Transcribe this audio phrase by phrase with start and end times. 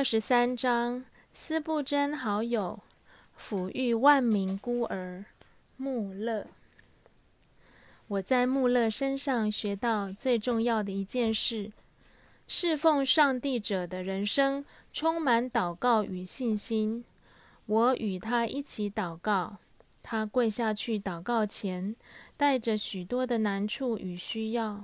[0.00, 1.04] 二十三章，
[1.34, 2.80] 斯布真好友，
[3.38, 5.26] 抚育万民孤儿，
[5.76, 6.46] 穆勒。
[8.08, 11.70] 我在穆勒身上学到最重要的一件事：
[12.48, 17.04] 侍奉上帝者的人生充满祷告与信心。
[17.66, 19.58] 我与他一起祷告，
[20.02, 21.94] 他跪下去祷告前，
[22.38, 24.82] 带着许多的难处与需要。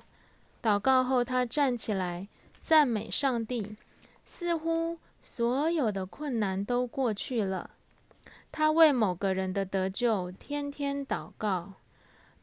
[0.63, 2.29] 祷告后，他站起来
[2.61, 3.79] 赞美上帝。
[4.29, 4.99] 似乎
[5.29, 7.73] 所有的困难都过去了。
[8.53, 11.73] 他为某个人的得救天天祷告，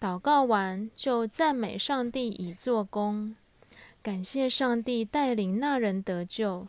[0.01, 3.37] 祷告完就赞美上帝已做工，
[4.01, 6.67] 感谢上帝带领那人得救，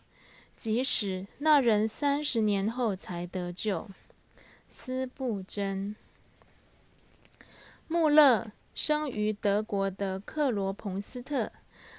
[0.56, 3.88] 即使那人三十年后才得救。
[4.70, 5.96] 斯布真，
[7.88, 11.50] 穆勒生于德国的克罗彭斯特。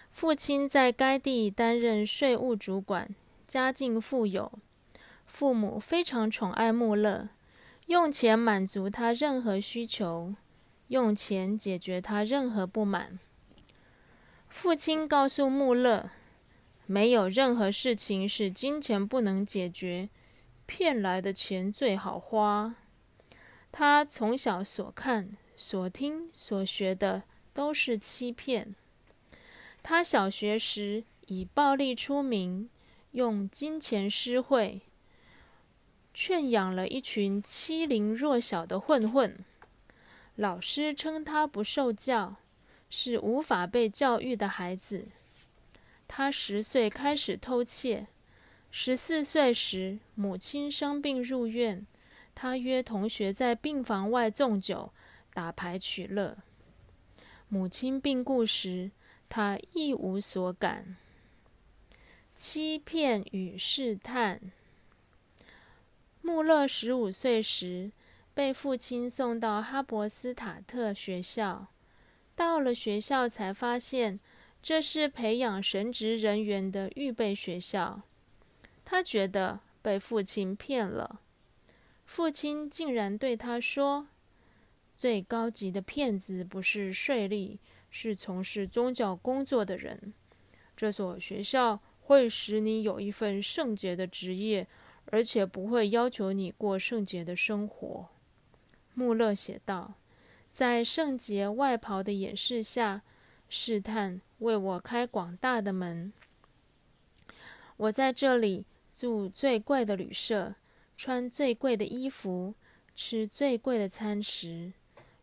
[0.09, 3.13] 父亲在该地担任税务主管，
[3.47, 4.51] 家境富有。
[5.25, 7.29] 父母非常宠爱穆勒，
[7.87, 10.33] 用钱满足他任何需求，
[10.87, 13.19] 用钱解决他任何不满。
[14.49, 16.09] 父亲告诉穆勒，
[16.85, 20.09] 没有任何事情是金钱不能解决，
[20.65, 22.75] 骗来的钱最好花。
[23.71, 28.73] 他从小所看、所听、所学的都是欺骗。
[29.83, 32.69] 他小学时以暴力出名，
[33.15, 34.81] 用金钱施惠，
[36.13, 39.39] 圈养了一群欺凌弱小的混混。
[40.35, 42.35] 老师称他不受教，
[42.89, 45.07] 是无法被教育的孩子。
[46.09, 48.07] 他十岁开始偷窃，
[48.69, 51.87] 十四岁时母亲生病入院，
[52.35, 54.91] 他约同学在病房外纵酒、
[55.33, 56.37] 打牌取乐。
[57.47, 58.91] 母亲病故时。
[59.27, 60.97] 他一无所感。
[62.35, 64.41] 欺骗与试探。
[66.21, 67.91] 穆勒十五岁时
[68.33, 71.67] 被父亲送到哈伯斯塔特学校，
[72.35, 74.19] 到了学校才发现
[74.61, 78.01] 这是培养神职人员的预备学校。
[78.83, 81.21] 他觉得被父亲骗了。
[82.05, 84.09] 父亲竟然对他说
[84.95, 87.57] ：“最高级的骗子不是税吏。”
[87.97, 90.13] 是从事宗教工作的人，
[90.75, 94.67] 这所学校会使你有一份圣洁的职业，
[95.11, 98.07] 而且不会要求你过圣洁的生活。
[98.93, 99.93] 穆勒写道
[100.51, 103.01] ：“在圣洁外袍的掩饰下，
[103.49, 106.11] 试探为我开广大的门。
[107.77, 110.55] 我在这里住最贵的旅社，
[110.95, 112.53] 穿最贵的衣服，
[112.95, 114.71] 吃最贵的餐食。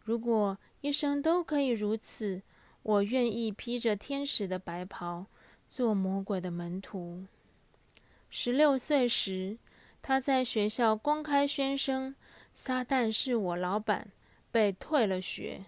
[0.05, 2.43] 如果一生都可以如此。”
[2.85, 5.27] 我愿意披着天使的白袍，
[5.75, 7.25] 做魔鬼的门徒。
[8.29, 9.57] 十六岁时，
[10.03, 12.15] 他在学校公开宣称
[12.53, 14.09] 撒旦是我老板，
[14.51, 15.65] 被退了学。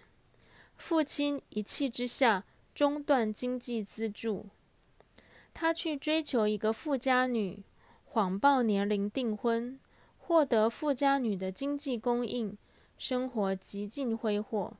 [0.75, 2.43] 父亲一气之下
[2.75, 4.45] 中断经济资助，
[5.55, 7.63] 他去追求一个富家女，
[8.03, 9.79] 谎报年龄订婚，
[10.19, 12.55] 获得富家女的经济供应，
[12.99, 14.77] 生活极尽挥霍。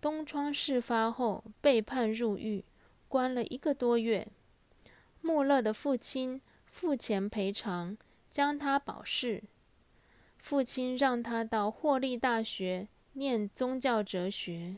[0.00, 2.64] 东窗事发后，被判入狱，
[3.06, 4.26] 关了一个多月。
[5.22, 7.96] 穆勒的父亲付钱赔偿，
[8.30, 9.42] 将他保释。
[10.38, 14.76] 父亲让他到霍利大学念宗教哲学。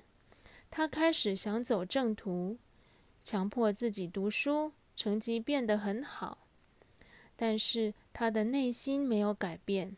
[0.70, 2.56] 他开始想走正途，
[3.22, 6.38] 强迫自己读书，成绩变得很好。
[7.36, 9.96] 但是他的内心没有改变，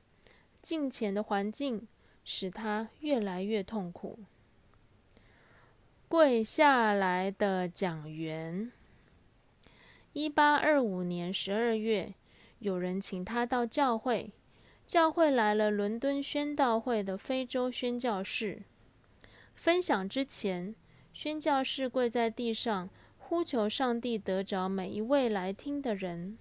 [0.60, 1.86] 金钱的环境
[2.24, 4.18] 使他越来越痛苦。
[6.08, 8.70] 跪下来的讲员。
[10.14, 12.14] 一八二五年十二月，
[12.60, 14.30] 有人请他到教会，
[14.86, 18.62] 教会来了伦敦宣道会的非洲宣教士。
[19.56, 20.72] 分享之前，
[21.12, 26.38] 宣教士跪在地上，呼求上帝得着每一位来听的人。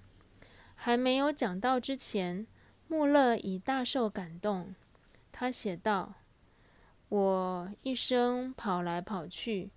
[0.76, 2.46] 还没有讲到之前，
[2.88, 4.76] 穆勒已大受感动。
[5.32, 6.14] 他写道。
[7.10, 9.72] 我一生跑来跑去，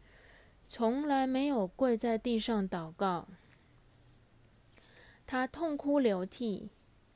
[0.69, 3.27] 从来没有跪在地上祷告。
[5.27, 6.71] 他痛哭流涕。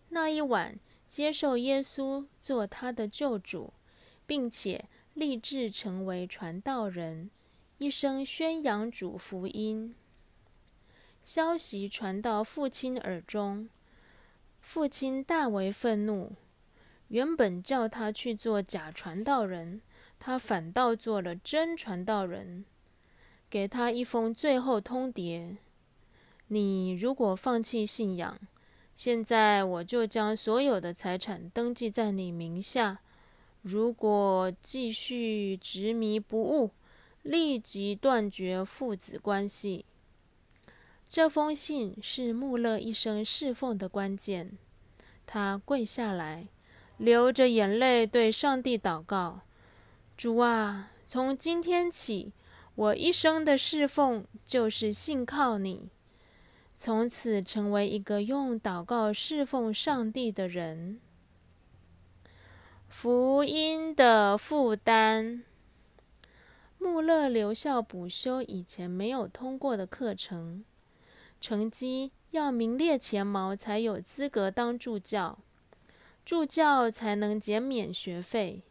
[0.08, 3.72] 那一晚，接受耶稣做他的救主，
[4.26, 7.30] 并且立志成为传道人，
[7.78, 9.94] 一生宣扬主福音。
[11.22, 13.68] 消息传到父亲耳中，
[14.60, 16.32] 父亲大为愤怒，
[17.08, 19.80] 原本叫他去做假传道人。
[20.18, 22.66] 他反倒做了真传道人，
[23.48, 25.56] 给他一封最后通牒：
[26.52, 28.36] 你如果放弃信仰，
[28.96, 32.98] 现在我就将所有的财产登记在你名下。
[33.62, 36.72] 如果继续执迷不悟，
[37.22, 39.84] 立即断绝父子关系。
[41.08, 44.58] 这封信是穆勒一生侍奉的关键。
[45.26, 46.48] 他跪下来，
[46.98, 49.42] 流着眼泪对上帝祷告
[50.18, 52.32] ：“主啊，从今天起，
[52.74, 55.88] 我一生的侍奉就是信靠你，
[56.82, 60.98] 从此成为一个用祷告侍奉上帝的人。”
[62.88, 65.42] 福音的负担。
[66.78, 70.64] 穆勒留校补修以前没有通过的课程，
[71.38, 75.38] 成绩要名列前茅才有资格当助教，
[76.24, 78.62] 助教才能减免学费。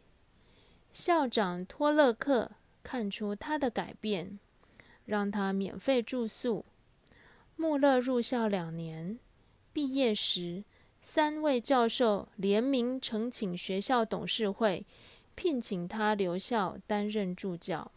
[0.92, 2.50] 校长托勒克
[2.82, 4.40] 看出他的改变，
[5.04, 6.64] 让他免费住宿。
[7.60, 9.18] 穆勒入校两年，
[9.70, 10.64] 毕业时。
[11.02, 14.86] 三位教授联名呈请学校董事会，
[15.34, 17.92] 聘请他留校担任助教。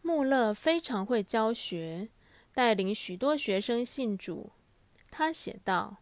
[0.00, 2.08] 穆勒非常会教学，
[2.54, 4.50] 带领许多学生信主。
[5.10, 5.98] 他写道：“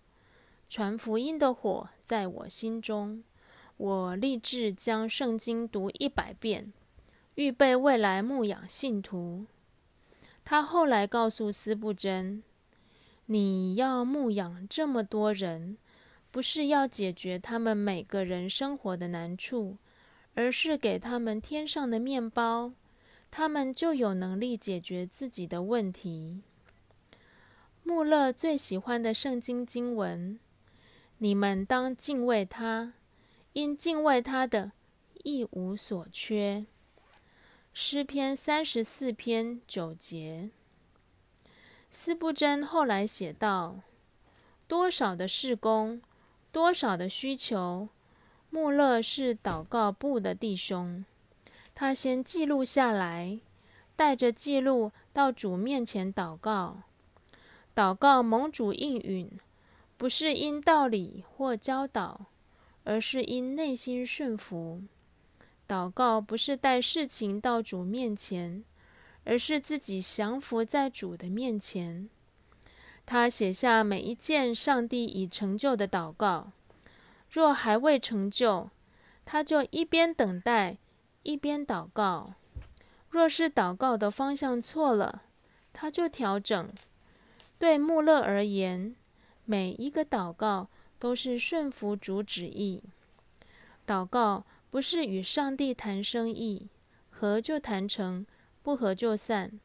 [0.71, 3.25] 传福音的火在我心中，
[3.77, 6.73] 我立志将圣经读一百遍，
[7.35, 9.47] 预备未来牧养信徒。”
[10.51, 12.43] 他后来告诉斯布真。
[13.27, 15.77] 你要牧养这么多人，
[16.31, 19.77] 不是要解决他们每个人生活的难处，
[20.33, 22.73] 而是给他们天上的面包，
[23.31, 26.41] 他们就有能力解决自己的问题。
[27.83, 30.41] 穆勒最喜欢的圣经经文：
[31.19, 32.95] 你们当敬畏他，
[33.53, 34.73] 因敬畏他的，
[35.25, 36.65] 一无所缺。
[37.81, 40.51] 诗篇三十四篇九节。
[41.93, 43.77] 斯布真后来写道
[44.67, 46.03] ：“多少的事工，
[46.51, 47.89] 多少的需求。
[48.51, 51.05] 穆勒是祷告部的弟兄，
[51.73, 53.39] 他先记录下来，
[53.95, 56.83] 带着记录到主面前祷告。
[57.77, 59.31] 祷告蒙主应允，
[59.97, 62.27] 不是因道理或教导，
[62.83, 64.83] 而是因内心顺服。
[65.69, 68.65] 祷告不是带事情到主面前。”
[69.25, 72.09] 而是自己降服在主的面前。
[73.05, 76.51] 他写下每一件上帝已成就的祷告。
[77.31, 78.71] 若还未成就，
[79.27, 80.79] 他就一边等待，
[81.25, 82.33] 一边祷告。
[83.11, 85.25] 若是祷告的方向错了，
[85.75, 86.67] 他就调整。
[87.59, 88.97] 对穆勒而言，
[89.45, 92.83] 每一个祷告都是顺服主旨意。
[93.87, 96.69] 祷告不是与上帝谈生意，
[97.11, 98.27] 合就谈成。
[98.61, 99.59] 不合就散。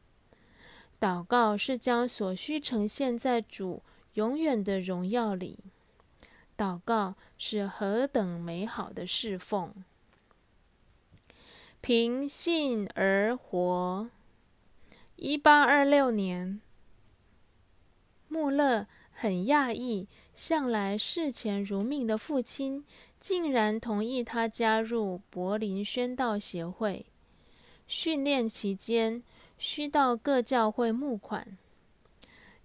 [0.98, 3.82] 祷告是将所需呈现在主
[4.14, 5.58] 永远的荣耀里。
[6.56, 9.74] 祷告是何等美好的侍奉！
[11.82, 14.08] 凭信而活。
[15.16, 16.62] 一八二六年，
[18.28, 22.86] 穆勒很讶异，向来视钱如命的父亲
[23.26, 27.06] 竟然同意他加入柏林宣道协会。
[27.86, 29.22] 训练期间
[29.56, 31.56] 需到各教会募款。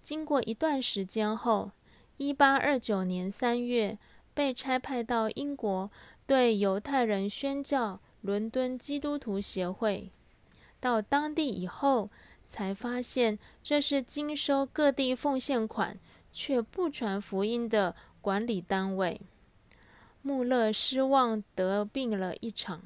[0.02, 1.70] 经过一段时间后，
[2.18, 3.96] 一八二九年三月
[4.34, 5.90] 被差派到英国，
[6.26, 7.98] 对犹太人宣教。
[8.20, 10.10] 伦敦基督徒协会
[10.78, 12.10] 到当地以后，
[12.44, 15.98] 才发现这是经收各地奉献款
[16.30, 19.18] 却不传福音的管理单位。
[20.22, 22.82] 穆勒失望得病了一场。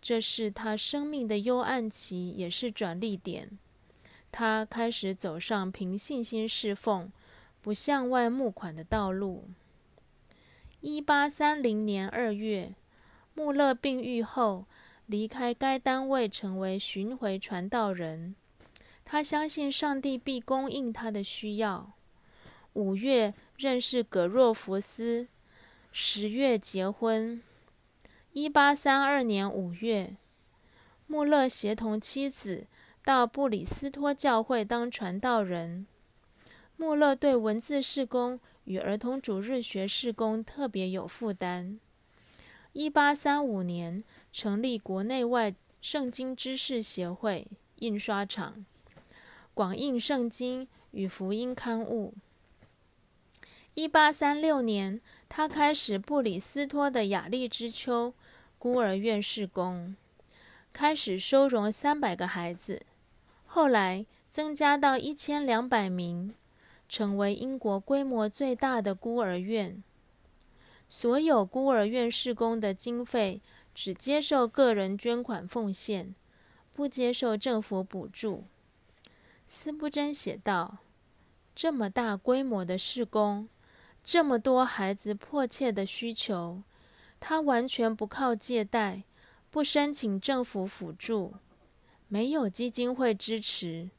[0.00, 3.58] 这是他生命的幽暗期，也是转捩点。
[4.32, 7.12] 他开始走上凭信心侍奉、
[7.60, 9.44] 不向外募款的道路。
[10.80, 12.74] 一八三零年二月，
[13.34, 14.64] 穆勒病愈后，
[15.06, 18.34] 离开该单位，成为巡回传道人。
[19.04, 21.92] 他相信上帝必供应他的需要。
[22.72, 25.28] 五月认识葛若弗斯，
[25.94, 27.42] 十月结婚。
[28.32, 30.16] 一八三二年五月，
[31.06, 32.66] 穆勒协同妻子
[33.04, 35.86] 到布里斯托教会当传道人。
[36.78, 41.78] 穆勒对文字事工与儿童主日学事工特别有负担。
[42.72, 47.46] 一八三五年，成立国内外圣经知识协会
[47.80, 48.64] 印刷厂，
[49.52, 52.14] 广印圣经与福音刊物。
[53.74, 55.00] 一八三六年，
[55.34, 58.12] 他开始布里斯托的雅丽之秋。
[58.58, 59.96] 孤儿院事工
[60.74, 62.82] 开始收容三百个孩子，
[63.46, 66.34] 后来增加到一千两百名，
[66.86, 69.82] 成为英国规模最大的孤儿院。
[70.86, 73.40] 所有孤儿院试工的经费
[73.74, 76.14] 只接受个人捐款奉献，
[76.74, 78.44] 不接受政府补助。
[79.46, 80.76] 斯布珍写道
[81.56, 83.48] ：“这么大规模的试工，
[84.04, 86.62] 这么多孩子迫切的需求，
[87.20, 89.04] 他完全不靠借贷，
[89.50, 91.34] 不申请政府辅助，
[92.08, 93.90] 没有基金会支持。”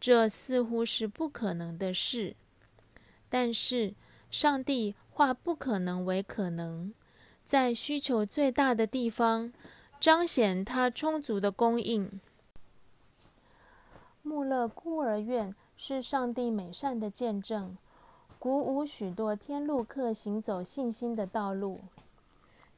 [0.00, 2.36] 这似乎是不可能的事，
[3.28, 3.94] 但是
[4.30, 6.94] 上帝化不可能为可能，
[7.44, 9.52] 在需求最大的地方
[9.98, 12.20] 彰显他充足的供应。
[14.22, 17.76] 穆勒孤儿院是上帝美善的见证，
[18.38, 21.80] 鼓舞许多天路客行走信心的道路，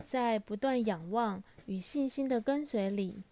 [0.03, 3.23] 在不断仰望与信心的跟随里，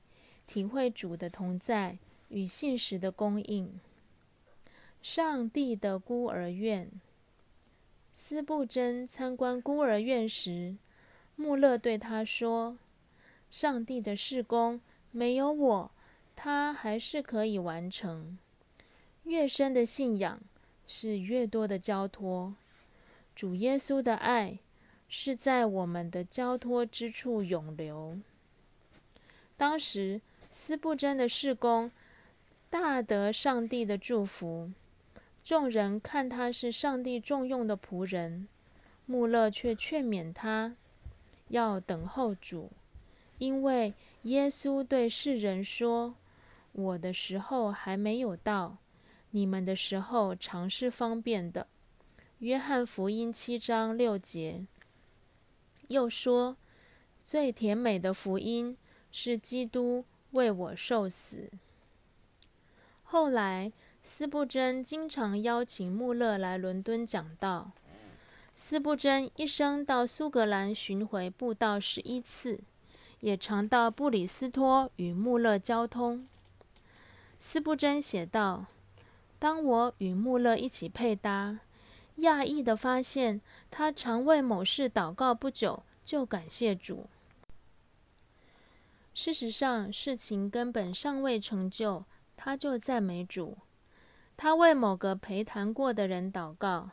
[0.46, 1.98] 体会主的同在。
[2.28, 3.80] 与信实的供应。
[5.00, 6.90] 上帝的孤儿院。
[8.12, 10.76] 斯布真参观孤儿院时，
[11.36, 12.76] 穆勒对他说
[13.50, 14.78] ：“上帝的事工
[15.10, 15.90] 没有我，
[16.36, 18.36] 他还是可以完成。
[19.22, 20.38] 越深的信仰
[20.88, 22.56] 是越多的交托。
[23.36, 24.58] 主耶稣的爱
[25.08, 28.18] 是在我们的交托之处永留。”
[29.56, 31.92] 当时，斯布真的事工。
[32.70, 34.70] 大得上帝的祝福，
[35.42, 38.46] 众人看他是上帝重用的仆人，
[39.06, 40.76] 穆勒却劝勉他
[41.48, 42.70] 要等候主，
[43.38, 46.14] 因为耶稣对世人说
[46.72, 48.76] ：“我的时候还没有到，
[49.30, 51.66] 你们的时候常是方便的。”
[52.40, 54.64] 约翰福音七章六节
[55.88, 56.56] 又说
[57.24, 58.76] ：“最甜美的福音
[59.10, 61.50] 是基督为我受死。”
[63.02, 67.72] 后来，斯布真经常邀请穆勒来伦敦讲道。
[68.54, 72.60] 斯布真一生到苏格兰巡回布道十一次，
[73.20, 76.26] 也常到布里斯托与穆勒交通。
[77.38, 78.66] 斯布真写道
[79.38, 81.60] ：“当我与穆勒一起配搭，
[82.18, 83.40] 讶异的发现
[83.70, 87.08] 他常为某事祷告不久就感谢主。
[89.14, 92.04] 事实上，事情根本尚未成就。”
[92.40, 93.58] 他就赞美主，
[94.36, 96.90] 他为某个陪谈过的人祷告，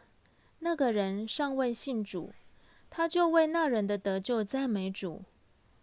[0.58, 2.34] 那个人尚未信主，
[2.90, 5.22] 他就为那人的得救赞美主。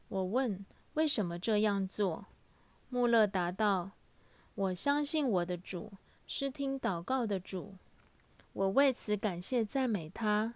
[0.08, 2.26] 我问为什么这样做，
[2.88, 3.92] 穆勒答道
[4.56, 5.92] ：“我相信我的主
[6.34, 7.74] 是听祷告的主，
[8.54, 10.54] 我为此感谢赞美他，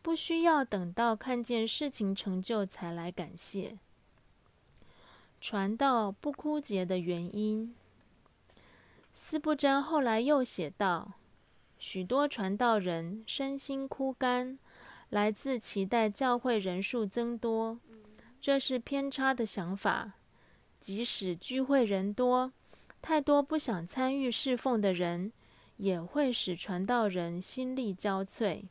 [0.00, 3.78] 不需要等到看见事情成就才来感谢。”
[5.38, 7.74] 传道不枯竭的原因。
[9.12, 11.12] 斯布真后来又写道
[11.78, 14.58] ：“许多传道人身心枯干，
[15.10, 17.78] 来自期待教会人数增多，
[18.40, 20.14] 这是偏差的想法。
[20.80, 22.50] 即使聚会人多，
[23.02, 25.30] 太多不想参与侍奉的人，
[25.76, 28.62] 也会使传道人心力交瘁。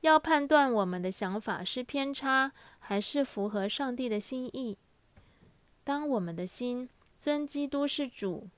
[0.00, 4.76] 要判断我们的想法是偏差，还是符合上帝的心意。
[5.82, 8.48] 当我们的心尊基督是主。”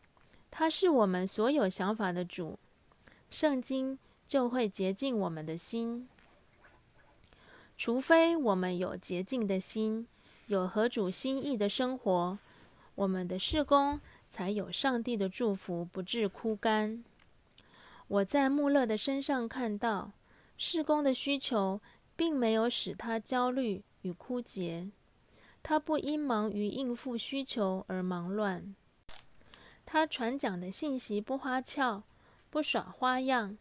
[0.50, 2.59] 他是我们所有想法的主，
[3.30, 6.09] 圣经就会洁净我们的心。
[7.76, 10.09] 除非我们有洁净的心，
[10.47, 12.38] 有合主心意的生活，
[12.95, 17.02] 我们的事工才有上帝的祝福，不致枯干。
[18.06, 20.12] 我在穆勒的身上看到，
[20.56, 21.80] 事工的需求
[22.14, 24.88] 并没有使他焦虑与枯竭，
[25.62, 28.75] 他不因忙于应付需求而忙乱。
[29.85, 32.04] 他传讲的信息不花俏，
[32.50, 33.56] 不耍花样，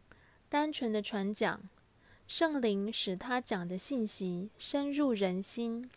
[0.50, 1.62] 单纯的传讲。
[2.28, 5.90] 圣灵使他讲的信息深入人心。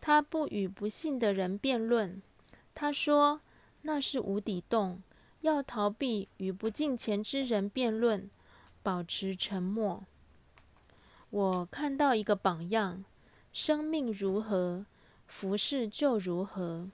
[0.00, 2.20] 他不与不信的人辩论。
[2.74, 3.40] 他说
[3.82, 5.02] 那是无底洞，
[5.42, 8.30] 要逃避与不敬虔之人辩论，
[8.82, 10.04] 保持沉默。
[11.30, 13.04] 我看到一个榜样：
[13.52, 14.86] 生命如何，
[15.26, 16.88] 服饰就如何。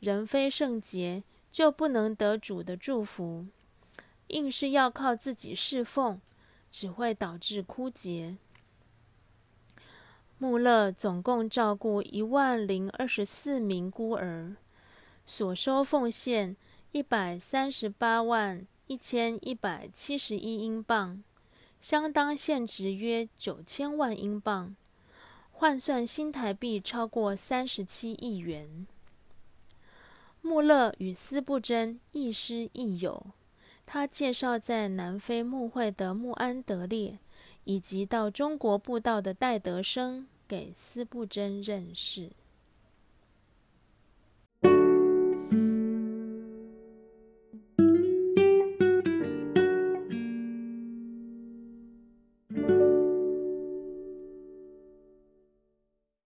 [0.00, 1.22] 人非圣洁。
[1.48, 3.46] 就不能得主的祝福，
[4.26, 6.20] 硬是要靠自己侍奉，
[6.70, 8.36] 只会导致枯竭。
[10.36, 14.54] 穆勒总共照顾一万零二十四名孤儿，
[15.26, 16.56] 所收奉献
[16.92, 21.22] 一百三十八万一千一百七十一英镑，
[21.80, 24.76] 相当现值约九千万英镑，
[25.50, 28.86] 换算新台币超过三十七亿元。
[30.40, 33.26] 穆勒与斯布真亦师亦友，
[33.84, 37.18] 他介绍在南非牧会的穆安德烈，
[37.64, 42.30] 以及到中国布道的戴德生给斯布真认识。